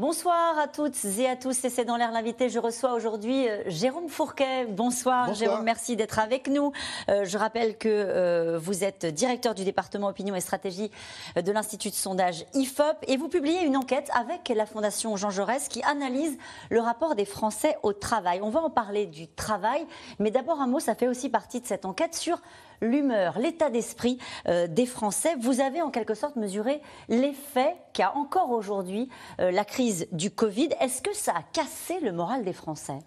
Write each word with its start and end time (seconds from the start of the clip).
Bonsoir 0.00 0.58
à 0.58 0.66
toutes 0.66 1.04
et 1.04 1.28
à 1.28 1.36
tous. 1.36 1.52
C'est 1.52 1.84
dans 1.84 1.96
l'air 1.96 2.10
l'invité. 2.10 2.48
Je 2.48 2.58
reçois 2.58 2.94
aujourd'hui 2.94 3.48
euh, 3.48 3.62
Jérôme 3.68 4.08
Fourquet. 4.08 4.66
Bonsoir, 4.66 5.32
Jérôme. 5.34 5.62
Merci 5.62 5.94
d'être 5.94 6.18
avec 6.18 6.48
nous. 6.48 6.72
Euh, 7.08 7.24
je 7.24 7.38
rappelle 7.38 7.78
que 7.78 7.88
euh, 7.88 8.58
vous 8.58 8.82
êtes 8.82 9.06
directeur 9.06 9.54
du 9.54 9.62
département 9.62 10.08
opinion 10.08 10.34
et 10.34 10.40
stratégie 10.40 10.90
de 11.36 11.52
l'Institut 11.52 11.90
de 11.90 11.94
sondage 11.94 12.44
IFOP 12.54 12.96
et 13.06 13.16
vous 13.16 13.28
publiez 13.28 13.62
une 13.62 13.76
enquête 13.76 14.10
avec 14.18 14.48
la 14.48 14.66
Fondation 14.66 15.14
Jean 15.14 15.30
Jaurès 15.30 15.68
qui 15.68 15.80
analyse 15.84 16.36
le 16.70 16.80
rapport 16.80 17.14
des 17.14 17.24
Français 17.24 17.78
au 17.84 17.92
travail. 17.92 18.40
On 18.42 18.50
va 18.50 18.62
en 18.62 18.70
parler 18.70 19.06
du 19.06 19.28
travail, 19.28 19.86
mais 20.18 20.32
d'abord 20.32 20.60
un 20.60 20.66
mot, 20.66 20.80
ça 20.80 20.96
fait 20.96 21.06
aussi 21.06 21.28
partie 21.28 21.60
de 21.60 21.68
cette 21.68 21.84
enquête 21.84 22.16
sur 22.16 22.40
l'humeur, 22.84 23.38
l'état 23.38 23.70
d'esprit 23.70 24.18
euh, 24.46 24.66
des 24.66 24.86
Français. 24.86 25.34
Vous 25.40 25.60
avez 25.60 25.82
en 25.82 25.90
quelque 25.90 26.14
sorte 26.14 26.36
mesuré 26.36 26.80
l'effet 27.08 27.74
qu'a 27.92 28.14
encore 28.14 28.50
aujourd'hui 28.50 29.08
euh, 29.40 29.50
la 29.50 29.64
crise 29.64 30.06
du 30.12 30.30
Covid. 30.30 30.68
Est-ce 30.80 31.02
que 31.02 31.14
ça 31.14 31.32
a 31.32 31.42
cassé 31.52 31.98
le 32.00 32.12
moral 32.12 32.44
des 32.44 32.52
Français? 32.52 32.98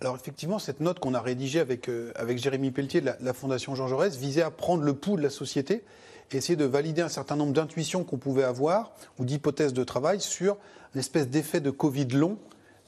Alors 0.00 0.14
effectivement, 0.14 0.58
cette 0.58 0.80
note 0.80 0.98
qu'on 0.98 1.14
a 1.14 1.20
rédigée 1.20 1.60
avec, 1.60 1.88
euh, 1.88 2.12
avec 2.16 2.38
Jérémy 2.38 2.70
Pelletier 2.70 3.00
de 3.00 3.12
la, 3.20 3.32
Fondation 3.32 3.74
Jean 3.74 3.88
Jaurès 3.88 4.16
visait 4.16 4.42
à 4.42 4.50
prendre 4.50 4.82
le 4.82 4.94
pouls 4.94 5.16
de 5.16 5.22
la 5.22 5.30
société 5.30 5.84
et 6.30 6.36
essayer 6.36 6.56
de 6.56 6.64
valider 6.64 7.02
un 7.02 7.08
certain 7.08 7.36
nombre 7.36 7.52
d'intuitions 7.52 8.04
qu'on 8.04 8.18
pouvait 8.18 8.44
avoir 8.44 8.92
ou 9.18 9.24
d'hypothèses 9.24 9.72
de 9.72 9.84
travail 9.84 10.20
sur 10.20 10.58
une 10.94 11.00
espèce 11.00 11.28
d'effet 11.28 11.60
de 11.60 11.70
Covid 11.70 12.08
long, 12.08 12.36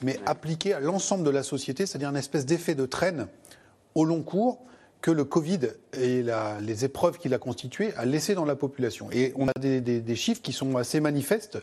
mais 0.02 0.18
appliqué 0.26 0.74
à 0.74 0.80
l'ensemble 0.80 1.24
de 1.24 1.30
la 1.30 1.42
société, 1.42 1.86
c'est-à-dire 1.86 2.10
une 2.10 2.16
espèce 2.16 2.44
d'effet 2.46 2.74
de 2.74 2.84
traîne 2.84 3.28
au 3.94 4.04
long 4.04 4.22
cours 4.22 4.58
que 5.00 5.10
le 5.10 5.24
Covid 5.24 5.60
et 5.92 6.24
les 6.60 6.84
épreuves 6.84 7.18
qu'il 7.18 7.32
a 7.34 7.38
constituées 7.38 7.94
a 7.96 8.04
laissé 8.04 8.34
dans 8.34 8.44
la 8.44 8.56
population. 8.56 9.08
Et 9.12 9.32
on 9.36 9.48
a 9.48 9.52
des, 9.58 10.16
chiffres 10.16 10.42
qui 10.42 10.52
sont 10.52 10.76
assez 10.76 11.00
manifestes, 11.00 11.58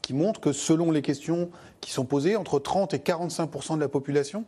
qui 0.00 0.14
montrent 0.14 0.40
que 0.40 0.52
selon 0.52 0.90
les 0.90 1.02
questions 1.02 1.50
qui 1.80 1.90
sont 1.90 2.04
posées, 2.04 2.36
entre 2.36 2.58
30 2.58 2.94
et 2.94 2.98
45% 2.98 3.76
de 3.76 3.80
la 3.80 3.88
population 3.88 4.44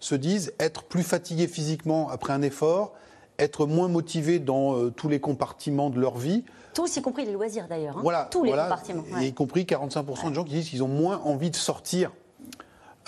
se 0.00 0.14
disent 0.14 0.52
être 0.58 0.84
plus 0.84 1.02
fatigués 1.02 1.46
physiquement 1.46 2.10
après 2.10 2.32
un 2.32 2.42
effort, 2.42 2.92
être 3.38 3.66
moins 3.66 3.88
motivés 3.88 4.38
dans 4.38 4.76
euh, 4.76 4.90
tous 4.90 5.08
les 5.08 5.20
compartiments 5.20 5.90
de 5.90 6.00
leur 6.00 6.18
vie. 6.18 6.44
Tous, 6.74 6.96
y 6.96 7.02
compris 7.02 7.24
les 7.24 7.32
loisirs 7.32 7.66
d'ailleurs. 7.68 7.96
Hein. 7.98 8.02
Voilà, 8.02 8.28
tous 8.30 8.44
les 8.44 8.50
compartiments. 8.50 9.04
Y 9.20 9.32
compris 9.32 9.64
45 9.64 10.30
de 10.30 10.34
gens 10.34 10.44
qui 10.44 10.52
disent 10.52 10.68
qu'ils 10.68 10.82
ont 10.82 10.88
moins 10.88 11.18
envie 11.24 11.50
de 11.50 11.56
sortir 11.56 12.12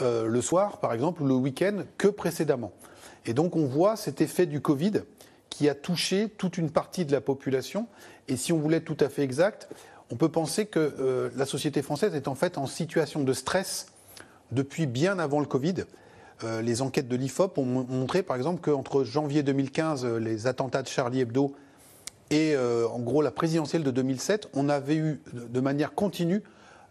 euh, 0.01 0.27
le 0.27 0.41
soir, 0.41 0.79
par 0.79 0.93
exemple, 0.93 1.23
ou 1.23 1.27
le 1.27 1.35
week-end 1.35 1.83
que 1.99 2.09
précédemment. 2.09 2.73
Et 3.27 3.35
donc 3.35 3.57
on 3.57 3.67
voit 3.67 3.97
cet 3.97 4.21
effet 4.21 4.47
du 4.47 4.61
Covid 4.61 5.03
qui 5.51 5.69
a 5.69 5.75
touché 5.75 6.29
toute 6.29 6.59
une 6.59 6.71
partie 6.71 7.05
de 7.05 7.13
la 7.13 7.21
population. 7.21 7.87
Et 8.29 8.37
si 8.37 8.53
on 8.53 8.59
voulait 8.59 8.79
être 8.79 8.85
tout 8.85 8.97
à 9.01 9.09
fait 9.09 9.23
exact, 9.23 9.69
on 10.11 10.17
peut 10.17 10.29
penser 10.29 10.67
que 10.67 10.79
euh, 10.79 11.31
la 11.37 11.47
société 11.47 11.83
française 11.83 12.15
est 12.15 12.29
en 12.29 12.35
fait 12.35 12.59
en 12.59 12.67
situation 12.67 13.23
de 13.23 13.33
stress 13.33 13.87
depuis 14.53 14.87
bien 14.87 15.19
avant 15.19 15.41
le 15.41 15.47
Covid. 15.47 15.85
Euh, 16.45 16.63
les 16.63 16.83
enquêtes 16.83 17.09
de 17.09 17.17
l'IFOP 17.17 17.59
ont 17.59 17.65
montré 17.65 18.23
par 18.23 18.37
exemple 18.37 18.61
qu'entre 18.61 19.05
janvier 19.05 19.43
2015, 19.43 20.05
euh, 20.05 20.19
les 20.19 20.47
attentats 20.47 20.83
de 20.83 20.89
Charlie 20.89 21.21
Hebdo, 21.21 21.55
et 22.31 22.55
en 22.59 22.99
gros 22.99 23.23
la 23.23 23.31
présidentielle 23.31 23.83
de 23.83 23.91
2007, 23.91 24.51
on 24.53 24.69
avait 24.69 24.97
eu 24.97 25.23
de 25.33 25.61
manière 25.61 25.95
continue 25.95 26.43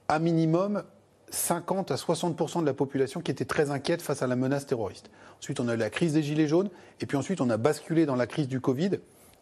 un 0.10 0.18
minimum 0.18 0.82
50 1.30 1.92
à 1.92 1.96
60% 1.96 2.62
de 2.62 2.66
la 2.66 2.74
population 2.74 3.22
qui 3.22 3.32
était 3.32 3.46
très 3.46 3.72
inquiète 3.72 4.02
face 4.02 4.22
à 4.22 4.28
la 4.28 4.36
menace 4.36 4.66
terroriste. 4.66 5.10
Ensuite, 5.40 5.60
on 5.60 5.68
a 5.68 5.74
eu 5.74 5.78
la 5.78 5.90
crise 5.90 6.14
des 6.14 6.24
Gilets 6.24 6.48
jaunes, 6.48 6.70
et 7.02 7.06
puis 7.06 7.18
ensuite, 7.18 7.42
on 7.42 7.50
a 7.50 7.58
basculé 7.58 8.06
dans 8.06 8.16
la 8.16 8.28
crise 8.28 8.48
du 8.48 8.62
Covid, 8.62 8.92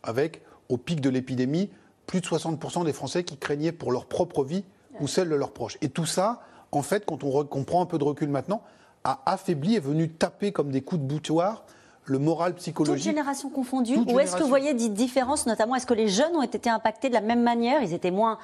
avec, 0.04 0.42
au 0.70 0.78
pic 0.78 1.00
de 1.02 1.09
l'épidémie, 1.09 1.70
plus 2.08 2.22
de 2.22 2.26
60 2.26 2.86
des 2.86 2.94
Français 2.94 3.24
qui 3.24 3.38
craignaient 3.38 3.72
pour 3.72 3.92
leur 3.92 4.06
propre 4.06 4.44
vie 4.44 4.64
ou 5.00 5.08
celle 5.08 5.30
de 5.30 5.36
leurs 5.36 5.52
proches. 5.52 5.78
Et 5.82 5.90
tout 5.90 6.06
ça, 6.06 6.42
en 6.72 6.82
fait, 6.82 7.06
quand 7.06 7.24
on, 7.24 7.64
prend 7.64 7.82
un 7.82 7.86
peu 7.86 7.98
de 7.98 8.04
recul 8.04 8.30
maintenant, 8.30 8.62
a 9.04 9.22
affaibli, 9.26 9.76
est 9.76 9.80
venu 9.80 10.09
taper 10.09 10.52
comme 10.52 10.72
des 10.72 10.82
coups 10.82 11.02
de 11.02 11.08
boutoir 11.08 11.66
le 12.06 12.20
moral 12.20 12.54
psychologique. 12.56 13.04
Toute 13.04 13.04
génération 13.04 13.50
confondue 13.50 13.98
Ou 13.98 14.20
est-ce 14.20 14.36
que 14.36 14.44
vous 14.44 14.50
voyez 14.50 14.74
des 14.74 14.90
différences, 14.90 15.48
notamment, 15.48 15.76
est-ce 15.76 15.88
que 15.88 15.94
les 15.94 16.08
jeunes 16.08 16.36
ont 16.36 16.42
été 16.42 16.70
impactés 16.70 17.09
de 17.09 17.14
la 17.14 17.22
même 17.22 17.42
manière? 17.42 17.82
Ils 17.82 17.94
étaient 17.94 18.12
moins 18.12 18.38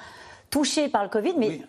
touchés 0.50 0.88
par 0.88 1.04
le 1.04 1.08
Covid, 1.08 1.34
mais 1.38 1.62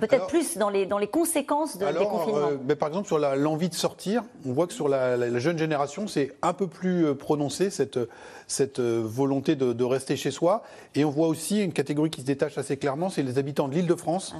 Peut-être 0.00 0.26
plus 0.26 0.56
dans 0.56 0.70
les, 0.70 0.86
dans 0.86 0.98
les 0.98 1.06
conséquences 1.06 1.76
de, 1.76 1.86
des 1.86 2.04
confinements. 2.04 2.48
Euh, 2.48 2.56
mais 2.66 2.76
par 2.76 2.88
exemple, 2.88 3.06
sur 3.06 3.18
l'envie 3.18 3.68
de 3.68 3.74
sortir, 3.74 4.22
on 4.46 4.52
voit 4.52 4.66
que 4.66 4.72
sur 4.72 4.88
la, 4.88 5.38
jeune 5.38 5.58
génération, 5.58 6.06
c'est 6.06 6.32
un 6.42 6.52
peu 6.52 6.66
plus 6.66 7.06
euh, 7.06 7.14
prononcé, 7.14 7.70
cette, 7.70 7.98
cette 8.46 8.78
euh, 8.78 9.02
volonté 9.04 9.56
de, 9.56 9.84
rester 9.84 10.16
chez 10.16 10.30
soi. 10.30 10.62
Et 10.94 11.04
on 11.04 11.10
voit 11.10 11.28
aussi 11.28 11.62
une 11.62 11.72
catégorie 11.72 12.10
qui 12.10 12.20
se 12.20 12.26
détache 12.26 12.56
assez 12.56 12.76
clairement, 12.76 13.10
c'est 13.10 13.22
les 13.22 13.38
habitants 13.38 13.68
de 13.68 13.74
l'île 13.74 13.86
de 13.86 13.94
France. 13.94 14.34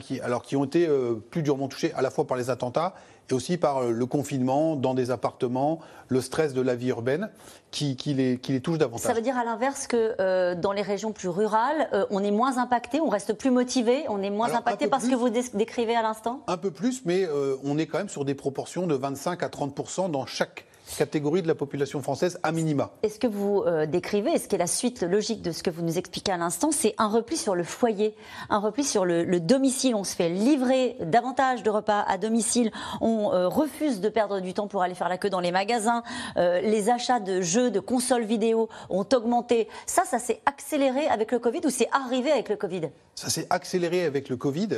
Qui, 0.00 0.20
alors, 0.20 0.42
qui 0.42 0.56
ont 0.56 0.64
été 0.64 0.88
plus 1.30 1.42
durement 1.42 1.68
touchés 1.68 1.92
à 1.94 2.02
la 2.02 2.10
fois 2.10 2.26
par 2.26 2.36
les 2.36 2.50
attentats 2.50 2.94
et 3.30 3.34
aussi 3.34 3.56
par 3.56 3.82
le 3.82 4.06
confinement 4.06 4.76
dans 4.76 4.94
des 4.94 5.10
appartements, 5.10 5.80
le 6.08 6.20
stress 6.20 6.54
de 6.54 6.62
la 6.62 6.74
vie 6.74 6.88
urbaine 6.88 7.30
qui, 7.70 7.94
les, 8.06 8.38
qui 8.38 8.52
les, 8.52 8.60
touche 8.60 8.78
davantage. 8.78 9.06
Ça 9.06 9.12
veut 9.12 9.20
dire 9.20 9.36
à 9.36 9.44
l'inverse 9.44 9.86
que 9.86 10.14
euh, 10.20 10.54
dans 10.54 10.72
les 10.72 10.82
régions 10.82 11.12
plus 11.12 11.28
rurales, 11.28 11.88
euh, 11.92 12.06
on 12.10 12.22
est 12.22 12.30
moins 12.30 12.58
impacté, 12.58 13.00
on 13.00 13.08
reste 13.08 13.34
plus 13.34 13.50
motivé, 13.50 14.04
on 14.08 14.22
est 14.22 14.30
moins 14.30 14.54
impacté 14.54 14.88
par 14.88 15.02
ce 15.02 15.10
que 15.10 15.14
vous 15.14 15.28
décrivez 15.28 15.94
à 15.94 16.02
l'instant? 16.02 16.40
Un 16.46 16.56
peu 16.56 16.70
plus, 16.70 17.04
mais 17.04 17.24
euh, 17.24 17.56
on 17.64 17.76
est 17.78 17.86
quand 17.86 17.98
même 17.98 18.08
sur 18.08 18.24
des 18.24 18.34
proportions 18.34 18.86
de 18.86 18.94
25 18.94 19.42
à 19.42 19.48
30 19.48 20.10
dans 20.10 20.26
chaque 20.26 20.64
catégorie 20.96 21.42
de 21.42 21.48
la 21.48 21.54
population 21.54 22.02
française 22.02 22.38
à 22.42 22.52
minima. 22.52 22.90
Et 23.02 23.08
ce 23.08 23.18
que 23.18 23.26
vous 23.26 23.62
euh, 23.66 23.86
décrivez, 23.86 24.32
et 24.32 24.38
ce 24.38 24.48
qui 24.48 24.54
est 24.54 24.58
la 24.58 24.66
suite 24.66 25.02
logique 25.02 25.42
de 25.42 25.52
ce 25.52 25.62
que 25.62 25.70
vous 25.70 25.82
nous 25.82 25.98
expliquez 25.98 26.32
à 26.32 26.36
l'instant, 26.36 26.70
c'est 26.72 26.94
un 26.98 27.08
repli 27.08 27.36
sur 27.36 27.54
le 27.54 27.64
foyer, 27.64 28.14
un 28.50 28.58
repli 28.58 28.84
sur 28.84 29.04
le, 29.04 29.38
domicile. 29.40 29.94
On 29.94 30.04
se 30.04 30.16
fait 30.16 30.28
livrer 30.28 30.96
davantage 31.00 31.62
de 31.62 31.70
repas 31.70 32.02
à 32.02 32.18
domicile, 32.18 32.70
on 33.00 33.32
euh, 33.32 33.48
refuse 33.48 34.00
de 34.00 34.08
perdre 34.08 34.40
du 34.40 34.54
temps 34.54 34.68
pour 34.68 34.82
aller 34.82 34.94
faire 34.94 35.08
la 35.08 35.18
queue 35.18 35.30
dans 35.30 35.40
les 35.40 35.52
magasins, 35.52 36.02
euh, 36.36 36.60
les 36.60 36.90
achats 36.90 37.20
de 37.20 37.40
jeux, 37.40 37.70
de 37.70 37.80
consoles 37.80 38.24
vidéo 38.24 38.68
ont 38.90 39.06
augmenté. 39.12 39.68
Ça, 39.86 40.04
ça 40.04 40.18
s'est 40.18 40.40
accéléré 40.46 41.06
avec 41.06 41.32
le 41.32 41.38
Covid 41.38 41.60
ou 41.64 41.70
c'est 41.70 41.88
arrivé 41.92 42.30
avec 42.30 42.48
le 42.48 42.56
Covid? 42.56 42.90
Ça 43.14 43.30
s'est 43.30 43.46
accéléré 43.50 44.04
avec 44.04 44.28
le 44.28 44.36
Covid. 44.36 44.68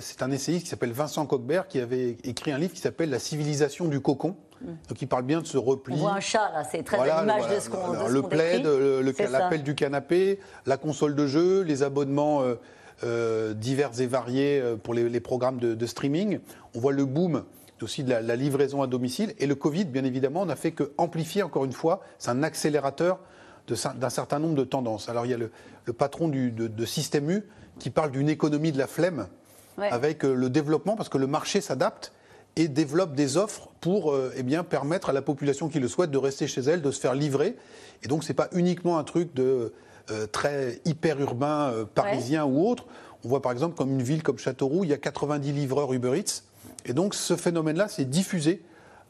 c'est 0.00 0.22
un 0.22 0.30
essayiste 0.30 0.64
qui 0.64 0.70
s'appelle 0.70 0.92
Vincent 0.92 1.26
Coquebert 1.26 1.68
qui 1.68 1.80
avait 1.80 2.16
écrit 2.24 2.52
un 2.52 2.58
livre 2.58 2.72
qui 2.72 2.80
s'appelle 2.80 3.10
La 3.10 3.18
civilisation 3.18 3.86
du 3.86 4.00
cocon. 4.00 4.36
Donc 4.88 5.02
il 5.02 5.08
parle 5.08 5.24
bien 5.24 5.40
de 5.40 5.46
ce 5.46 5.58
repli. 5.58 5.94
On 5.94 5.98
voit 5.98 6.14
un 6.14 6.20
chat 6.20 6.50
là, 6.52 6.64
c'est 6.64 6.82
très 6.82 6.98
à 6.98 7.20
l'image 7.20 7.48
de 7.48 7.60
ce 7.60 7.70
qu'on 7.70 8.08
Le 8.08 8.22
plaid, 8.22 8.66
l'appel 9.30 9.62
du 9.62 9.74
canapé, 9.74 10.38
la 10.66 10.76
console 10.76 11.14
de 11.14 11.26
jeu, 11.26 11.62
les 11.62 11.82
abonnements 11.82 12.42
euh, 12.42 12.54
euh, 13.04 13.54
divers 13.54 14.00
et 14.00 14.06
variés 14.06 14.60
euh, 14.60 14.76
pour 14.76 14.94
les, 14.94 15.20
programmes 15.20 15.58
de, 15.58 15.86
streaming. 15.86 16.40
On 16.74 16.80
voit 16.80 16.92
le 16.92 17.04
boom 17.04 17.44
aussi 17.82 18.04
de 18.04 18.10
la, 18.10 18.36
livraison 18.36 18.82
à 18.82 18.86
domicile. 18.86 19.34
Et 19.38 19.46
le 19.46 19.56
Covid, 19.56 19.86
bien 19.86 20.04
évidemment, 20.04 20.46
n'a 20.46 20.56
fait 20.56 20.70
que 20.70 20.92
amplifier 20.98 21.42
encore 21.42 21.64
une 21.64 21.72
fois. 21.72 22.00
C'est 22.18 22.30
un 22.30 22.42
accélérateur 22.42 23.18
d'un 23.66 24.10
certain 24.10 24.38
nombre 24.38 24.54
de 24.54 24.64
tendances. 24.64 25.08
Alors 25.08 25.26
il 25.26 25.30
y 25.30 25.34
a 25.34 25.38
le, 25.38 25.92
patron 25.92 26.28
de, 26.28 26.84
Système 26.84 27.30
U 27.30 27.44
qui 27.78 27.90
parle 27.90 28.10
d'une 28.10 28.28
économie 28.28 28.70
de 28.70 28.78
la 28.78 28.86
flemme 28.86 29.26
avec 29.78 30.22
le 30.22 30.50
développement, 30.50 30.94
parce 30.94 31.08
que 31.08 31.18
le 31.18 31.26
marché 31.26 31.60
s'adapte 31.60 32.12
et 32.56 32.68
développe 32.68 33.14
des 33.14 33.36
offres 33.36 33.68
pour 33.80 34.12
euh, 34.12 34.32
eh 34.36 34.42
bien, 34.42 34.64
permettre 34.64 35.10
à 35.10 35.12
la 35.12 35.22
population 35.22 35.68
qui 35.68 35.80
le 35.80 35.88
souhaite 35.88 36.10
de 36.10 36.18
rester 36.18 36.46
chez 36.46 36.60
elle, 36.60 36.82
de 36.82 36.90
se 36.90 37.00
faire 37.00 37.14
livrer. 37.14 37.56
Et 38.02 38.08
donc, 38.08 38.24
ce 38.24 38.28
n'est 38.28 38.34
pas 38.34 38.48
uniquement 38.52 38.98
un 38.98 39.04
truc 39.04 39.34
de 39.34 39.72
euh, 40.10 40.26
très 40.26 40.80
hyper 40.84 41.18
urbain, 41.20 41.70
euh, 41.72 41.84
parisien 41.84 42.44
ou 42.44 42.66
autre. 42.66 42.86
On 43.24 43.28
voit 43.28 43.40
par 43.40 43.52
exemple, 43.52 43.76
comme 43.76 43.90
une 43.90 44.02
ville 44.02 44.22
comme 44.22 44.38
Châteauroux, 44.38 44.84
il 44.84 44.90
y 44.90 44.92
a 44.92 44.98
90 44.98 45.52
livreurs 45.52 45.92
Uber 45.92 46.18
Eats. 46.18 46.42
Et 46.84 46.92
donc, 46.92 47.14
ce 47.14 47.36
phénomène-là 47.36 47.88
s'est 47.88 48.04
diffusé 48.04 48.62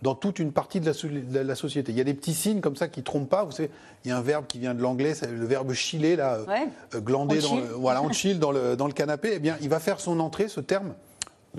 dans 0.02 0.14
toute 0.14 0.38
une 0.40 0.52
partie 0.52 0.80
de 0.80 0.86
la, 0.86 1.54
société. 1.54 1.92
Il 1.92 1.98
y 1.98 2.00
a 2.00 2.04
des 2.04 2.14
petits 2.14 2.34
signes 2.34 2.60
comme 2.60 2.74
ça 2.74 2.88
qui 2.88 3.00
ne 3.00 3.04
trompent 3.04 3.28
pas. 3.28 3.44
Vous 3.44 3.52
savez, 3.52 3.70
il 4.04 4.08
y 4.08 4.10
a 4.10 4.18
un 4.18 4.22
verbe 4.22 4.46
qui 4.48 4.58
vient 4.58 4.74
de 4.74 4.82
l'anglais, 4.82 5.14
c'est 5.14 5.30
le 5.30 5.46
verbe 5.46 5.72
chiller, 5.72 6.16
là, 6.16 6.40
glander, 6.96 7.38
dans 7.38 7.54
le, 7.54 7.62
voilà, 7.62 8.02
on 8.02 8.10
chill 8.10 8.40
dans 8.40 8.50
le, 8.50 8.76
dans 8.76 8.88
le 8.88 8.92
canapé. 8.92 9.30
Eh 9.34 9.38
bien, 9.38 9.56
il 9.62 9.68
va 9.68 9.78
faire 9.78 10.00
son 10.00 10.18
entrée, 10.18 10.48
ce 10.48 10.60
terme, 10.60 10.94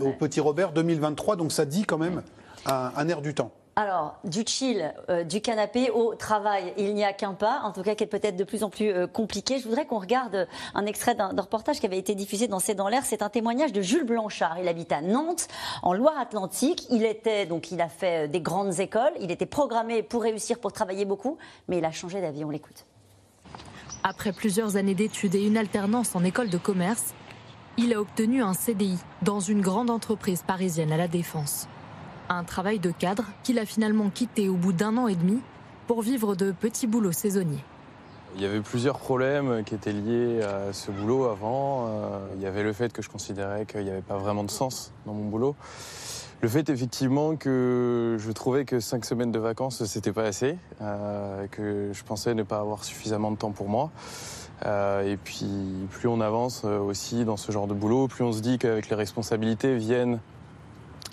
au 0.02 0.12
Petit 0.12 0.40
Robert 0.40 0.72
2023, 0.72 1.36
donc 1.36 1.52
ça 1.52 1.66
dit 1.66 1.84
quand 1.84 1.98
même 1.98 2.24
un, 2.66 3.08
air 3.08 3.22
du 3.22 3.34
temps. 3.34 3.52
Alors, 3.76 4.20
du 4.24 4.44
chill, 4.46 4.94
euh, 5.10 5.24
du 5.24 5.42
canapé 5.42 5.90
au 5.90 6.14
travail, 6.14 6.74
il 6.78 6.94
n'y 6.94 7.04
a 7.04 7.12
qu'un 7.12 7.34
pas, 7.34 7.62
en 7.64 7.72
tout 7.72 7.82
cas 7.82 7.96
qui 7.96 8.04
est 8.04 8.08
peut-être 8.08 8.36
de 8.36 8.44
plus 8.44 8.64
en 8.64 8.70
plus 8.70 8.90
euh, 8.90 9.08
compliqué. 9.08 9.58
Je 9.58 9.64
voudrais 9.68 9.88
qu'on 9.88 9.98
regarde 9.98 10.48
un 10.76 10.86
extrait 10.86 11.16
d'un 11.16 11.30
reportage 11.30 11.80
qui 11.80 11.88
avait 11.88 11.98
été 11.98 12.14
diffusé 12.14 12.48
dans 12.48 12.60
C'est 12.60 12.76
dans 12.76 12.88
l'air. 12.88 13.04
C'est 13.04 13.24
un 13.24 13.30
témoignage 13.30 13.74
de 13.74 13.82
Jules 13.82 14.06
Blanchard. 14.06 14.60
Il 14.60 14.68
habite 14.68 14.92
à 14.92 15.02
Nantes, 15.02 15.48
en 15.82 15.94
Loire-Atlantique. 15.94 16.86
Il 16.92 17.04
était, 17.04 17.48
donc 17.48 17.72
il 17.72 17.82
a 17.82 17.90
fait 17.90 18.26
euh, 18.26 18.28
des 18.28 18.42
grandes 18.42 18.80
écoles. 18.80 19.14
Il 19.20 19.32
était 19.32 19.48
programmé 19.48 20.04
pour 20.04 20.22
réussir, 20.22 20.60
pour 20.60 20.72
travailler 20.72 21.06
beaucoup, 21.06 21.40
mais 21.68 21.80
il 21.80 21.86
a 21.86 21.92
changé 21.92 22.22
d'avis. 22.22 22.46
On 22.46 22.52
l'écoute. 22.52 22.86
Après 24.04 24.34
plusieurs 24.34 24.76
années 24.76 24.94
d'études 24.96 25.34
et 25.34 25.48
une 25.48 25.58
alternance 25.58 26.16
en 26.16 26.24
école 26.24 26.50
de 26.50 26.58
commerce, 26.60 27.16
il 27.78 27.94
a 27.94 28.00
obtenu 28.00 28.44
un 28.44 28.54
CDI 28.54 29.00
dans 29.24 29.40
une 29.40 29.62
grande 29.62 29.90
entreprise 29.90 30.44
parisienne 30.46 30.92
à 30.92 30.98
la 30.98 31.08
Défense. 31.08 31.68
Un 32.30 32.44
travail 32.44 32.80
de 32.80 32.92
cadre 32.92 33.26
qu'il 33.44 33.58
a 33.58 33.66
finalement 33.66 34.10
quitté 34.10 34.48
au 34.48 34.54
bout 34.54 34.74
d'un 34.74 34.98
an 34.98 35.08
et 35.08 35.16
demi 35.16 35.40
pour 35.88 36.02
vivre 36.02 36.36
de 36.36 36.52
petits 36.52 36.88
boulots 36.88 37.12
saisonniers. 37.12 37.64
Il 38.36 38.42
y 38.42 38.46
avait 38.46 38.62
plusieurs 38.62 38.98
problèmes 38.98 39.64
qui 39.64 39.76
étaient 39.76 39.92
liés 39.92 40.42
à 40.42 40.74
ce 40.74 40.92
boulot 40.92 41.26
avant. 41.26 41.88
Euh, 41.88 42.20
il 42.36 42.42
y 42.42 42.46
avait 42.46 42.64
le 42.64 42.74
fait 42.74 42.92
que 42.92 43.02
je 43.02 43.10
considérais 43.10 43.66
qu'il 43.66 43.84
n'y 43.84 43.92
avait 43.92 44.02
pas 44.02 44.18
vraiment 44.18 44.44
de 44.44 44.52
sens 44.52 44.92
dans 45.06 45.14
mon 45.14 45.26
boulot. 45.26 45.56
Le 46.42 46.50
fait 46.50 46.70
effectivement 46.70 47.36
que 47.36 48.18
je 48.20 48.32
trouvais 48.32 48.66
que 48.66 48.80
cinq 48.80 49.06
semaines 49.06 49.32
de 49.32 49.40
vacances 49.40 49.86
c'était 49.86 50.12
pas 50.12 50.26
assez, 50.26 50.58
euh, 50.82 51.48
que 51.48 51.92
je 51.94 52.04
pensais 52.04 52.34
ne 52.34 52.44
pas 52.44 52.60
avoir 52.60 52.84
suffisamment 52.84 53.32
de 53.32 53.38
temps 53.38 53.52
pour 53.52 53.70
moi. 53.70 53.92
Euh, 54.66 55.12
et 55.12 55.18
puis 55.18 55.48
plus 55.92 56.08
on 56.08 56.22
avance 56.22 56.64
aussi 56.64 57.26
dans 57.26 57.38
ce 57.38 57.52
genre 57.52 57.68
de 57.68 57.74
boulot, 57.74 58.08
plus 58.08 58.24
on 58.24 58.32
se 58.32 58.42
dit 58.42 58.58
qu'avec 58.58 58.90
les 58.90 58.96
responsabilités 58.96 59.76
viennent 59.76 60.20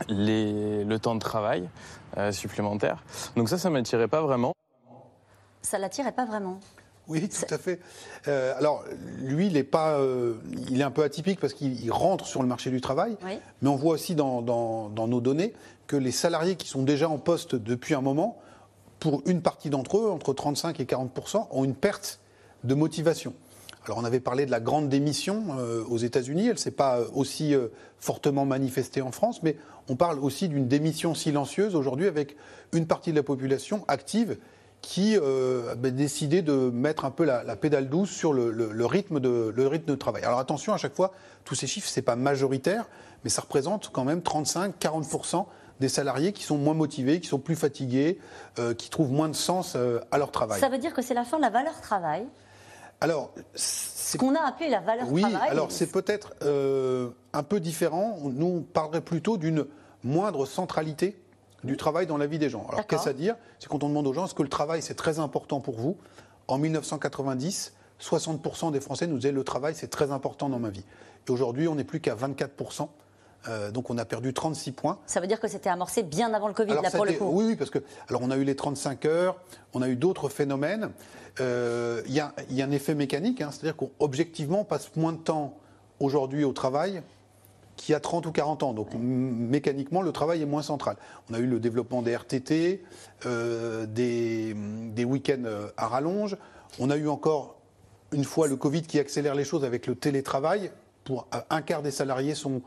le 0.09 0.97
temps 0.97 1.15
de 1.15 1.21
travail 1.21 1.69
supplémentaire. 2.33 3.05
Donc 3.37 3.49
ça, 3.49 3.59
ça 3.59 3.71
m'attirait 3.71 4.09
pas 4.09 4.23
vraiment. 4.23 4.55
Ça 5.63 5.79
l'attirait 5.79 6.13
pas 6.13 6.25
vraiment 6.25 6.59
oui, 7.11 7.29
tout 7.29 7.53
à 7.53 7.59
fait. 7.59 7.81
Euh, 8.29 8.55
alors, 8.57 8.85
lui, 9.19 9.49
il 9.49 9.57
est, 9.57 9.65
pas, 9.65 9.99
euh, 9.99 10.35
il 10.71 10.81
est 10.81 10.85
un 10.85 10.93
peu 10.93 11.03
atypique 11.03 11.41
parce 11.41 11.55
qu'il 11.55 11.91
rentre 11.91 12.25
sur 12.25 12.41
le 12.41 12.47
marché 12.47 12.71
du 12.71 12.81
travail, 12.81 13.17
mais 13.61 13.69
on 13.69 13.75
voit 13.75 13.95
aussi 13.95 14.15
dans, 14.15 14.41
nos 14.91 15.21
données 15.21 15.53
que 15.89 15.97
les 15.97 16.13
salariés 16.13 16.55
qui 16.55 16.69
sont 16.69 16.85
déjà 16.85 17.09
en 17.09 17.19
poste 17.19 17.57
depuis 17.57 17.95
un 17.95 18.01
moment, 18.01 18.39
pour 19.01 19.23
une 19.27 19.43
partie 19.43 19.71
d'entre 19.71 19.99
eux, 19.99 20.09
entre 20.09 20.33
35 20.33 20.79
et 20.79 20.85
40% 20.85 21.49
ont 21.51 21.65
une 21.65 21.75
perte 21.75 22.21
de 22.65 22.75
motivation. 22.75 23.35
Alors, 23.87 23.99
on 23.99 24.05
avait 24.05 24.21
parlé 24.21 24.45
de 24.45 24.51
la 24.51 24.61
grande 24.61 24.89
démission 24.89 25.57
euh, 25.59 25.83
aux 25.85 25.97
États-Unis, 25.97 26.47
elle 26.47 26.55
ne 26.55 26.59
s'est 26.59 26.71
pas 26.71 27.01
aussi 27.15 27.55
fortement 27.99 28.45
manifestée 28.45 29.03
en 29.03 29.11
France, 29.11 29.43
mais 29.43 29.57
on 29.89 29.97
parle 29.97 30.19
aussi 30.19 30.49
d'une 30.49 30.69
démission 30.69 31.15
silencieuse 31.15 31.75
aujourd'hui 31.75 32.07
avec 32.07 32.37
une 32.73 32.87
partie 32.87 33.11
de 33.11 33.17
la 33.17 33.23
population 33.23 33.85
active 33.89 34.37
qui 34.83 35.17
euh, 35.17 35.73
a 35.73 35.77
décidé 35.91 36.43
de 36.43 36.53
mettre 36.53 37.05
un 37.05 37.11
peu 37.11 37.25
la, 37.25 37.57
pédale 37.57 37.89
douce 37.89 38.11
sur 38.11 38.33
le, 38.33 38.87
rythme 38.87 39.21
de, 39.21 39.53
le 39.55 39.67
rythme 39.67 39.87
de 39.87 39.95
travail. 39.95 40.25
Alors 40.25 40.39
attention, 40.39 40.73
à 40.73 40.79
chaque 40.79 40.95
fois, 40.95 41.13
tous 41.45 41.55
ces 41.55 41.67
chiffres, 41.67 41.89
ce 41.89 41.99
n'est 41.99 42.05
pas 42.05 42.17
majoritaire, 42.17 42.89
mais 43.25 43.31
ça 43.31 43.43
représente 43.43 43.91
quand 43.93 44.05
même 44.05 44.21
35-40% 44.21 45.47
des 45.81 45.89
salariés 45.89 46.33
qui 46.33 46.43
sont 46.43 46.59
moins 46.59 46.75
motivés, 46.75 47.21
qui 47.21 47.29
sont 47.29 47.39
plus 47.39 47.57
fatigués, 47.57 48.19
euh, 48.59 48.75
qui 48.75 48.91
trouvent 48.91 49.13
moins 49.13 49.29
de 49.29 49.35
sens 49.35 49.75
euh, 49.77 50.01
à 50.11 50.19
leur 50.19 50.31
travail. 50.31 50.61
Ça 50.61 50.69
veut 50.69 50.79
dire 50.79 50.93
que 50.93 51.03
c'est 51.03 51.15
la 51.15 51.25
fin 51.25 51.39
de 51.39 51.43
la 51.43 51.51
valeur 51.51 51.81
travail 51.81 52.27
alors, 53.01 53.33
ce 53.55 54.19
qu'on 54.19 54.35
a 54.35 54.41
appelé 54.41 54.69
la 54.69 54.81
valeur 54.81 55.07
travail. 55.07 55.25
Oui, 55.25 55.35
alors 55.49 55.73
c'est 55.73 55.87
peut-être 55.87 56.35
un 57.33 57.43
peu 57.43 57.61
différent. 57.61 58.19
Nous, 58.23 58.47
on 58.47 58.61
parlerait 58.63 59.01
plutôt 59.01 59.37
d'une 59.37 59.67
moindre 60.05 60.47
centralité 60.47 61.23
du 61.63 61.77
travail 61.77 62.07
dans 62.07 62.17
la 62.17 62.27
vie 62.27 62.39
des 62.39 62.49
gens. 62.49 62.67
Alors 62.71 62.87
qu'est-ce 62.87 63.09
à 63.09 63.13
dire? 63.13 63.37
C'est 63.59 63.69
quand 63.69 63.85
on 63.85 63.89
demande 63.89 64.07
aux 64.07 64.13
gens 64.13 64.25
est-ce 64.25 64.35
que 64.35 64.43
le 64.43 64.49
travail 64.49 64.83
c'est 64.83 64.95
très 64.95 65.19
important 65.19 65.61
pour 65.61 65.77
vous? 65.77 65.97
En 66.49 66.59
1990, 66.59 67.75
60% 68.01 68.73
des 68.73 68.81
Français 68.81 69.07
nous 69.07 69.17
disaient 69.17 69.31
le 69.31 69.45
travail 69.45 69.75
c'est 69.75 69.89
très 69.89 70.11
important 70.11 70.49
dans 70.49 70.59
ma 70.59 70.71
vie. 70.71 70.85
Et 71.29 71.31
aujourd'hui, 71.31 71.69
on 71.69 71.75
n'est 71.75 71.85
plus 71.85 72.01
qu'à 72.01 72.15
24%. 72.15 72.89
Euh, 73.49 73.71
donc 73.71 73.91
on 73.91 73.99
a 73.99 74.05
perdu 74.05 74.35
36 74.35 74.73
points. 74.73 74.99
Ça 75.07 75.21
veut 75.21 75.27
dire 75.27 75.41
que 75.41 75.49
c'était 75.49 75.71
amorcé 75.71 76.03
bien 76.03 76.33
avant 76.35 76.49
le 76.49 76.55
Covid, 76.55 76.75
là, 76.83 76.91
pour 76.91 77.05
le 77.07 77.13
coup 77.13 77.25
Oui, 77.25 77.45
oui, 77.49 77.57
parce 77.57 77.71
que 77.71 77.79
alors 78.09 78.21
on 78.23 78.31
a 78.31 78.37
eu 78.37 78.45
les 78.45 78.57
35 78.57 79.05
heures, 79.07 79.37
on 79.73 79.83
a 79.83 79.89
eu 79.89 79.97
d'autres 79.97 80.29
phénomènes. 80.29 80.91
Euh, 81.41 82.03
il 82.07 82.15
y, 82.15 82.21
a 82.21 82.33
un 82.65 82.71
effet 82.71 82.95
mécanique, 82.95 83.41
hein, 83.41 83.51
c'est-à-dire 83.51 83.77
qu'objectivement, 83.77 84.61
on 84.61 84.65
passe 84.65 84.95
moins 84.97 85.13
de 85.13 85.19
temps 85.19 85.57
aujourd'hui 86.01 86.45
au 86.45 86.53
travail 86.53 87.03
qui 87.77 87.95
a 87.95 88.01
30 88.01 88.27
ou 88.27 88.33
40 88.33 88.63
ans. 88.63 88.73
Donc 88.75 88.89
mécaniquement, 88.95 90.03
le 90.03 90.13
travail 90.13 90.43
est 90.43 90.47
moins 90.47 90.63
central. 90.63 90.97
On 91.31 91.35
a 91.35 91.39
eu 91.39 91.47
le 91.47 91.61
développement 91.61 92.03
des 92.03 92.15
RTT, 92.15 92.83
euh, 93.25 93.87
des, 93.87 95.05
week-ends 95.05 95.45
euh, 95.47 95.69
à 95.79 95.87
rallonge. 95.87 96.37
On 96.79 96.91
a 96.91 96.97
eu 96.97 97.09
encore 97.09 97.57
une 98.13 98.25
fois 98.25 98.49
le 98.49 98.57
Covid 98.57 98.83
qui 98.83 98.99
accélère 98.99 99.35
les 99.35 99.45
choses 99.45 99.65
avec 99.65 99.87
le 99.87 99.95
télétravail. 99.95 100.71
Pour 101.05 101.27
un 101.49 101.63
quart 101.63 101.81
des 101.81 101.91
salariés 101.91 102.35
sont 102.35 102.61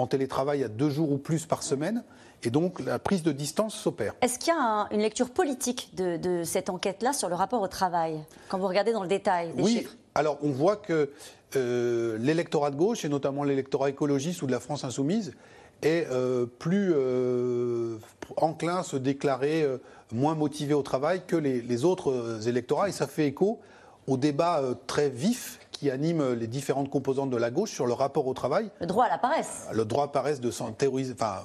en 0.00 0.06
télétravail 0.06 0.64
à 0.64 0.68
deux 0.68 0.90
jours 0.90 1.10
ou 1.12 1.18
plus 1.18 1.46
par 1.46 1.62
semaine. 1.62 2.04
Et 2.44 2.50
donc 2.50 2.80
la 2.80 2.98
prise 2.98 3.22
de 3.22 3.32
distance 3.32 3.74
s'opère. 3.74 4.14
Est-ce 4.20 4.38
qu'il 4.38 4.52
y 4.52 4.56
a 4.56 4.86
une 4.92 5.00
lecture 5.00 5.30
politique 5.30 5.90
de, 5.96 6.42
cette 6.44 6.70
enquête-là 6.70 7.12
sur 7.12 7.28
le 7.28 7.34
rapport 7.34 7.62
au 7.62 7.68
travail, 7.68 8.20
quand 8.48 8.58
vous 8.58 8.68
regardez 8.68 8.92
dans 8.92 9.02
le 9.02 9.08
détail 9.08 9.52
des 9.54 9.62
oui. 9.62 9.86
Alors 10.14 10.38
on 10.42 10.50
voit 10.50 10.76
que 10.76 11.10
euh, 11.56 12.18
l'électorat 12.18 12.70
de 12.70 12.76
gauche, 12.76 13.04
et 13.04 13.08
notamment 13.08 13.42
l'électorat 13.42 13.90
écologiste 13.90 14.42
ou 14.42 14.46
de 14.46 14.52
la 14.52 14.60
France 14.60 14.84
insoumise, 14.84 15.34
est 15.82 16.06
euh, 16.10 16.46
plus 16.46 16.92
euh, 16.94 17.96
enclin 18.36 18.78
à 18.78 18.82
se 18.82 18.96
déclarer 18.96 19.66
moins 20.12 20.34
motivé 20.34 20.74
au 20.74 20.82
travail 20.82 21.22
que 21.26 21.36
les, 21.36 21.84
autres 21.84 22.46
électorats. 22.48 22.88
Et 22.88 22.92
ça 22.92 23.06
fait 23.06 23.26
écho 23.26 23.60
au 24.06 24.16
débat 24.16 24.62
très 24.86 25.08
vif 25.08 25.58
qui 25.78 25.92
anime 25.92 26.32
les 26.32 26.48
différentes 26.48 26.90
composantes 26.90 27.30
de 27.30 27.36
la 27.36 27.52
gauche 27.52 27.70
sur 27.70 27.86
le 27.86 27.92
rapport 27.92 28.26
au 28.26 28.34
travail. 28.34 28.68
Le 28.80 28.86
droit 28.86 29.04
à 29.04 29.08
la 29.08 29.18
paresse. 29.18 29.68
Le 29.72 29.84
droit 29.84 30.04
à 30.04 30.06
la 30.06 30.12
paresse 30.12 30.40
de 30.40 30.50
théoriser, 30.72 31.14
enfin, 31.14 31.42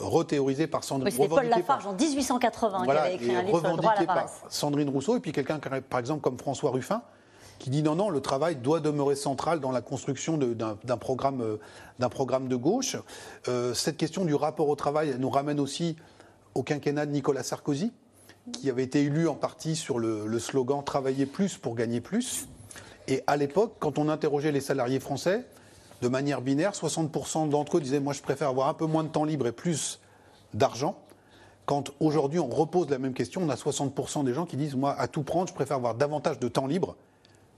rethéorisé 0.00 0.68
par 0.68 0.84
Sandrine. 0.84 1.12
Oui, 1.12 1.12
c'était 1.12 1.28
Paul 1.28 1.48
Lafarge 1.48 1.86
en 1.88 1.94
1880 1.94 2.84
qui 2.84 2.90
avait 2.90 3.14
écrit 3.16 3.34
un 3.34 3.42
livre 3.42 3.58
sur 3.58 3.70
le 3.70 3.76
droit 3.76 3.90
à 3.90 4.00
la 4.00 4.06
paresse. 4.06 4.42
Sandrine 4.48 4.88
Rousseau 4.88 5.16
et 5.16 5.20
puis 5.20 5.32
quelqu'un, 5.32 5.58
par 5.58 5.98
exemple, 5.98 6.20
comme 6.20 6.38
François 6.38 6.70
Ruffin, 6.70 7.02
qui 7.58 7.70
dit 7.70 7.82
non, 7.82 7.96
non, 7.96 8.08
le 8.08 8.20
travail 8.20 8.54
doit 8.54 8.78
demeurer 8.78 9.16
central 9.16 9.58
dans 9.58 9.72
la 9.72 9.80
construction 9.80 10.38
d'un 10.38 10.96
programme, 10.96 11.40
euh, 11.40 12.08
programme, 12.08 12.46
de 12.46 12.56
gauche. 12.56 12.96
Euh, 13.48 13.74
cette 13.74 13.96
question 13.96 14.24
du 14.24 14.36
rapport 14.36 14.68
au 14.68 14.76
travail 14.76 15.16
nous 15.18 15.30
ramène 15.30 15.58
aussi 15.58 15.96
au 16.54 16.62
quinquennat 16.62 17.06
de 17.06 17.10
Nicolas 17.10 17.42
Sarkozy, 17.42 17.92
qui 18.52 18.70
avait 18.70 18.84
été 18.84 19.02
élu 19.02 19.26
en 19.26 19.34
partie 19.34 19.74
sur 19.74 19.98
le, 19.98 20.38
slogan 20.38 20.84
Travailler 20.84 21.26
plus 21.26 21.56
pour 21.56 21.74
gagner 21.74 22.00
plus. 22.00 22.46
Et 23.08 23.22
à 23.26 23.36
l'époque, 23.36 23.74
quand 23.78 23.98
on 23.98 24.08
interrogeait 24.08 24.52
les 24.52 24.60
salariés 24.60 25.00
français, 25.00 25.44
de 26.02 26.08
manière 26.08 26.40
binaire, 26.40 26.72
60% 26.72 27.48
d'entre 27.48 27.76
eux 27.76 27.80
disaient 27.80 28.00
Moi, 28.00 28.12
je 28.12 28.22
préfère 28.22 28.48
avoir 28.48 28.68
un 28.68 28.74
peu 28.74 28.86
moins 28.86 29.04
de 29.04 29.08
temps 29.08 29.24
libre 29.24 29.46
et 29.46 29.52
plus 29.52 30.00
d'argent. 30.54 30.96
Quand 31.64 31.90
aujourd'hui 32.00 32.40
on 32.40 32.48
repose 32.48 32.90
la 32.90 32.98
même 32.98 33.14
question, 33.14 33.40
on 33.42 33.48
a 33.48 33.54
60% 33.54 34.24
des 34.24 34.34
gens 34.34 34.46
qui 34.46 34.56
disent 34.56 34.74
Moi, 34.74 34.94
à 34.98 35.08
tout 35.08 35.22
prendre, 35.22 35.48
je 35.48 35.54
préfère 35.54 35.76
avoir 35.76 35.94
davantage 35.94 36.38
de 36.38 36.48
temps 36.48 36.66
libre 36.66 36.96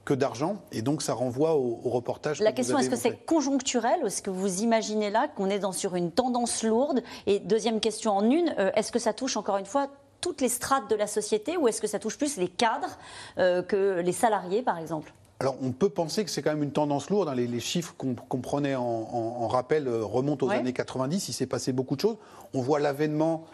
que 0.05 0.13
d'argent. 0.13 0.57
Et 0.71 0.83
donc, 0.83 1.01
ça 1.01 1.13
renvoie 1.13 1.55
au, 1.55 1.79
reportage. 1.85 2.39
La 2.39 2.51
question, 2.51 2.77
est-ce 2.77 2.91
que 2.91 2.95
c'est 2.95 3.25
conjoncturel 3.25 3.99
ou 4.03 4.07
est-ce 4.07 4.21
que 4.21 4.29
vous 4.29 4.61
imaginez 4.61 5.09
là 5.09 5.27
qu'on 5.27 5.49
est 5.49 5.59
dans, 5.59 5.71
sur 5.71 5.95
une 5.95 6.11
tendance 6.11 6.63
lourde? 6.63 7.01
Et 7.25 7.39
deuxième 7.39 7.79
question 7.79 8.11
en 8.15 8.29
une, 8.29 8.53
euh, 8.59 8.71
est-ce 8.75 8.91
que 8.91 8.99
ça 8.99 9.13
touche 9.13 9.35
encore 9.35 9.57
une 9.57 9.65
fois 9.65 9.87
toutes 10.21 10.41
les 10.41 10.49
strates 10.49 10.89
de 10.89 10.95
la 10.95 11.07
société 11.07 11.57
ou 11.57 11.67
est-ce 11.67 11.81
que 11.81 11.87
ça 11.87 11.99
touche 11.99 12.17
plus 12.17 12.37
les 12.37 12.47
cadres 12.47 12.97
euh, 13.39 13.63
que 13.63 13.99
les 13.99 14.11
salariés, 14.11 14.61
par 14.61 14.77
exemple? 14.77 15.11
Alors, 15.41 15.57
on 15.61 15.71
peut 15.71 15.89
penser 15.89 16.23
que 16.23 16.31
c'est 16.31 16.41
quand 16.41 16.51
même 16.51 16.63
une 16.63 16.71
tendance 16.71 17.09
lourde. 17.09 17.27
Hein. 17.27 17.35
Les, 17.35 17.59
chiffres 17.59 17.93
qu'on 17.97 18.41
prenait 18.41 18.75
en, 18.75 19.47
rappel 19.47 19.87
euh, 19.87 20.03
remontent 20.03 20.45
aux 20.47 20.49
années 20.49 20.71
90. 20.71 21.27
Il 21.27 21.33
s'est 21.33 21.45
passé 21.45 21.73
beaucoup 21.73 21.95
de 21.95 22.01
choses. 22.01 22.17
On 22.53 22.61
voit 22.61 22.79
l'avènement 22.79 23.45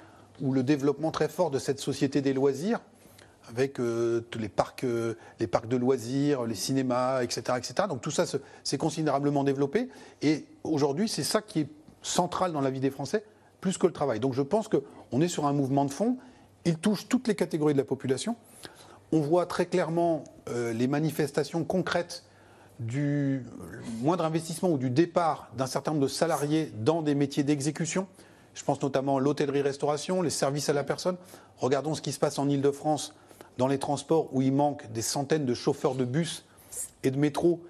ou 0.41 0.53
le 0.53 0.63
développement 0.63 1.11
très 1.11 1.27
fort 1.27 1.49
de 1.49 1.59
cette 1.59 1.79
société 1.79 2.21
des 2.21 2.33
loisirs 2.33 2.81
avec 3.49 3.79
euh, 3.79 4.21
tous 4.29 4.39
les 4.39 4.47
parcs, 4.47 4.83
euh, 4.83 5.17
les 5.39 5.47
parcs 5.47 5.67
de 5.67 5.75
loisirs, 5.75 6.45
les 6.45 6.55
cinémas, 6.55 7.23
etc., 7.23 7.57
etc. 7.57 7.87
Donc 7.89 8.01
tout 8.01 8.11
ça 8.11 8.25
s'est 8.63 8.77
considérablement 8.77 9.43
développé. 9.43 9.89
Et 10.21 10.45
aujourd'hui, 10.63 11.09
c'est 11.09 11.23
ça 11.23 11.41
qui 11.41 11.61
est 11.61 11.67
central 12.03 12.53
dans 12.53 12.61
la 12.61 12.69
vie 12.69 12.79
des 12.79 12.91
Français, 12.91 13.25
plus 13.59 13.77
que 13.77 13.87
le 13.87 13.93
travail. 13.93 14.19
Donc 14.19 14.33
je 14.33 14.43
pense 14.43 14.67
qu'on 14.67 15.21
est 15.21 15.27
sur 15.27 15.47
un 15.47 15.53
mouvement 15.53 15.85
de 15.85 15.91
fond. 15.91 16.17
Il 16.63 16.77
touche 16.77 17.07
toutes 17.07 17.27
les 17.27 17.35
catégories 17.35 17.73
de 17.73 17.79
la 17.79 17.85
population. 17.85 18.35
On 19.11 19.19
voit 19.19 19.45
très 19.45 19.65
clairement 19.65 20.23
euh, 20.49 20.71
les 20.73 20.87
manifestations 20.87 21.63
concrètes 21.63 22.23
du 22.79 23.45
moindre 24.01 24.25
investissement 24.25 24.69
ou 24.69 24.77
du 24.77 24.89
départ 24.89 25.49
d'un 25.55 25.67
certain 25.67 25.91
nombre 25.91 26.03
de 26.03 26.09
salariés 26.09 26.71
dans 26.79 27.01
des 27.01 27.13
métiers 27.13 27.43
d'exécution. 27.43 28.07
Je 28.53 28.63
pense 28.63 28.81
notamment 28.81 29.17
à 29.17 29.19
l'hôtellerie-restauration, 29.19 30.21
les 30.21 30.29
services 30.29 30.69
à 30.69 30.73
la 30.73 30.83
personne. 30.83 31.17
Regardons 31.57 31.93
ce 31.93 32.01
qui 32.01 32.11
se 32.11 32.19
passe 32.19 32.39
en 32.39 32.49
Ile-de-France 32.49 33.13
dans 33.57 33.67
les 33.67 33.79
transports 33.79 34.29
où 34.33 34.41
il 34.41 34.53
manque 34.53 34.91
des 34.91 35.01
centaines 35.01 35.45
de 35.45 35.53
chauffeurs 35.53 35.95
de 35.95 36.05
bus 36.05 36.45
et 37.03 37.11
de 37.11 37.17
métro. 37.17 37.61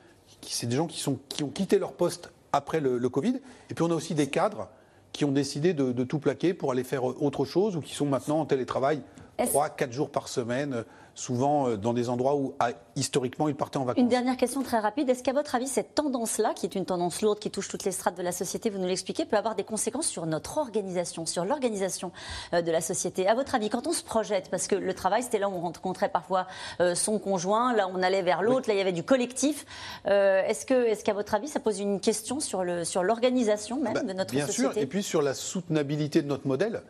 C'est 0.42 0.68
des 0.68 0.76
gens 0.76 0.88
qui, 0.88 1.08
ont 1.10 1.50
quitté 1.50 1.78
leur 1.78 1.94
poste 1.94 2.32
après 2.54 2.80
le, 2.80 3.10
Covid. 3.10 3.42
Et 3.70 3.74
puis 3.74 3.84
on 3.84 3.92
a 3.92 3.96
aussi 3.96 4.16
des 4.16 4.28
cadres 4.28 4.70
qui 5.12 5.26
ont 5.26 5.32
décidé 5.32 5.74
de, 5.74 5.92
de, 5.92 6.04
tout 6.04 6.20
plaquer 6.20 6.54
pour 6.54 6.72
aller 6.72 6.84
faire 6.84 7.04
autre 7.04 7.46
chose 7.46 7.76
ou 7.76 7.82
qui 7.82 7.94
sont 7.94 8.06
maintenant 8.06 8.40
en 8.40 8.46
télétravail 8.46 9.02
3-4 9.46 9.92
jours 9.92 10.10
par 10.10 10.28
semaine 10.28 10.86
souvent 11.16 11.68
euh, 11.68 11.78
dans 11.78 11.94
des 11.94 12.10
endroits 12.10 12.36
où 12.36 12.54
ah, 12.60 12.72
historiquement 12.96 13.48
ils 13.48 13.56
partaient 13.56 13.78
en 13.78 13.86
vacances. 13.86 14.02
Une 14.02 14.10
dernière 14.10 14.38
question 14.38 14.64
très 14.64 14.80
rapide. 14.80 15.10
Est-ce 15.10 15.24
qu'à 15.24 15.34
votre 15.34 15.56
avis, 15.56 15.68
cette 15.68 15.96
tendance-là, 15.96 16.54
qui 16.56 16.66
est 16.66 16.76
une 16.76 16.86
tendance 16.86 17.22
lourde 17.22 17.40
qui 17.40 17.52
touche 17.52 17.68
toutes 17.68 17.84
les 17.84 17.92
strates 17.92 18.18
de 18.18 18.24
la 18.24 18.32
société, 18.32 18.70
vous 18.70 18.80
nous 18.80 18.88
l'expliquez, 18.88 19.26
peut 19.26 19.38
avoir 19.38 19.56
des 19.56 19.64
conséquences 19.64 20.08
sur 20.08 20.26
notre 20.26 20.58
organisation, 20.58 21.26
sur 21.26 21.46
l'organisation 21.46 22.12
euh, 22.54 22.62
de 22.62 22.72
la 22.72 22.82
société? 22.82 23.28
À 23.28 23.36
votre 23.36 23.56
avis, 23.56 23.70
quand 23.70 23.88
on 23.88 23.94
se 23.94 24.04
projette, 24.04 24.50
parce 24.50 24.68
que 24.68 24.76
le 24.76 24.94
travail, 24.94 25.24
c'était 25.24 25.40
là 25.40 25.50
où 25.50 25.54
on 25.54 25.62
rencontrait 25.62 26.10
parfois 26.10 26.48
euh, 26.80 26.96
son 26.96 27.20
conjoint, 27.20 27.74
là 27.74 27.88
on 27.94 28.02
allait 28.02 28.22
vers 28.22 28.42
l'autre, 28.42 28.68
là 28.68 28.76
il 28.76 28.78
y 28.78 28.82
avait 28.82 28.92
du 28.92 29.04
collectif. 29.04 29.66
est-ce 30.06 30.66
que, 30.66 30.88
est-ce 30.88 31.04
qu'à 31.04 31.14
votre 31.14 31.36
avis, 31.36 31.48
ça 31.48 31.60
pose 31.60 31.80
une 31.80 32.00
question 32.00 32.40
sur 32.40 32.64
le 32.64 32.84
sur 32.84 33.04
l'organisation 33.04 33.80
même 33.80 33.94
bah, 33.94 34.02
de 34.02 34.14
notre 34.14 34.34
société 34.34 34.62
Bien 34.62 34.72
sûr, 34.72 34.78
et 34.78 34.86
puis 34.86 35.04
sur 35.04 35.22
la 35.22 35.34
soutenabilité 35.34 36.22
de 36.22 36.28
notre 36.28 36.48
modèle 36.48 36.82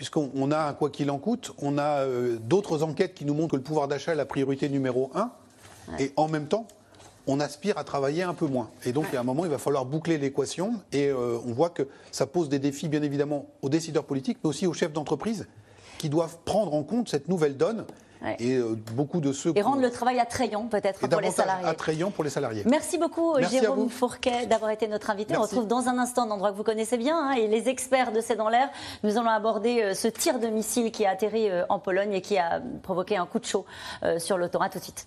puisqu'on 0.00 0.50
a, 0.50 0.72
quoi 0.72 0.88
qu'il 0.88 1.10
en 1.10 1.18
coûte, 1.18 1.52
on 1.58 1.76
a 1.76 2.06
d'autres 2.40 2.82
enquêtes 2.82 3.12
qui 3.12 3.26
nous 3.26 3.34
montrent 3.34 3.50
que 3.50 3.56
le 3.56 3.62
pouvoir 3.62 3.86
d'achat 3.86 4.12
est 4.12 4.16
la 4.16 4.24
priorité 4.24 4.70
numéro 4.70 5.10
un. 5.14 5.30
Et 5.98 6.14
en 6.16 6.26
même 6.26 6.46
temps, 6.46 6.66
on 7.26 7.38
aspire 7.38 7.76
à 7.76 7.84
travailler 7.84 8.22
un 8.22 8.32
peu 8.32 8.46
moins. 8.46 8.70
Et 8.86 8.92
donc, 8.92 9.04
il 9.10 9.16
y 9.16 9.18
a 9.18 9.20
un 9.20 9.24
moment, 9.24 9.44
il 9.44 9.50
va 9.50 9.58
falloir 9.58 9.84
boucler 9.84 10.16
l'équation. 10.16 10.80
Et 10.94 11.12
on 11.12 11.52
voit 11.52 11.68
que 11.68 11.86
ça 12.12 12.24
pose 12.26 12.48
des 12.48 12.58
défis, 12.58 12.88
bien 12.88 13.02
évidemment, 13.02 13.44
aux 13.60 13.68
décideurs 13.68 14.04
politiques, 14.04 14.38
mais 14.42 14.48
aussi 14.48 14.66
aux 14.66 14.72
chefs 14.72 14.94
d'entreprise 14.94 15.46
qui 15.98 16.08
doivent 16.08 16.38
prendre 16.46 16.72
en 16.72 16.82
compte 16.82 17.10
cette 17.10 17.28
nouvelle 17.28 17.58
donne 17.58 17.84
et 18.38 18.56
euh, 18.56 18.76
beaucoup 18.94 19.20
de 19.20 19.32
ceux 19.32 19.52
et 19.56 19.62
rendre 19.62 19.82
le 19.82 19.90
travail 19.90 20.18
attrayant 20.18 20.66
peut-être 20.66 21.00
pour 21.08 21.20
les 21.20 21.30
salariés. 21.30 21.66
Attrayant 21.66 22.10
pour 22.10 22.24
les 22.24 22.30
salariés. 22.30 22.62
Merci 22.66 22.98
beaucoup 22.98 23.34
Jérôme 23.40 23.88
Fourquet 23.88 24.46
d'avoir 24.46 24.70
été 24.70 24.88
notre 24.88 25.10
invité. 25.10 25.36
On 25.36 25.42
retrouve 25.42 25.66
dans 25.66 25.88
un 25.88 25.98
instant 25.98 26.26
un 26.26 26.30
endroit 26.30 26.52
que 26.52 26.56
vous 26.56 26.64
connaissez 26.64 26.98
bien 26.98 27.16
hein, 27.16 27.32
et 27.32 27.48
les 27.48 27.68
experts 27.68 28.12
de 28.12 28.20
C'est 28.20 28.36
dans 28.36 28.48
l'air. 28.48 28.68
Nous 29.02 29.16
allons 29.16 29.30
aborder 29.30 29.82
euh, 29.82 29.94
ce 29.94 30.08
tir 30.08 30.38
de 30.38 30.48
missile 30.48 30.90
qui 30.92 31.06
a 31.06 31.10
atterri 31.10 31.48
euh, 31.48 31.64
en 31.68 31.78
Pologne 31.78 32.12
et 32.12 32.20
qui 32.20 32.38
a 32.38 32.60
provoqué 32.82 33.16
un 33.16 33.26
coup 33.26 33.38
de 33.38 33.46
chaud 33.46 33.64
sur 34.18 34.36
l'autoroute. 34.36 34.72
Tout 34.72 34.78
de 34.78 34.84
suite. 34.84 35.06